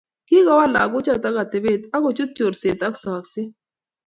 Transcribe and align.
Kikowal 0.27 0.71
lagochoto 0.75 1.29
atebet 1.43 1.81
akochut 1.95 2.29
chorset 2.37 2.79
ak 2.87 2.93
sokset 3.03 3.51